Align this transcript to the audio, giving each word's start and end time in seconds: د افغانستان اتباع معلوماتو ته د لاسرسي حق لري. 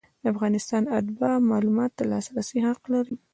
د 0.21 0.23
افغانستان 0.33 0.83
اتباع 0.97 1.33
معلوماتو 1.49 1.95
ته 1.97 2.03
د 2.07 2.09
لاسرسي 2.11 2.59
حق 2.67 2.81
لري. 2.93 3.15